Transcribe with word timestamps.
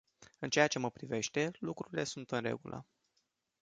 În 0.39 0.49
ceea 0.49 0.67
ce 0.67 0.79
mă 0.79 0.91
privește, 0.91 1.51
lucrurile 1.59 2.03
sunt 2.03 2.31
în 2.31 2.41
regulă. 2.41 2.87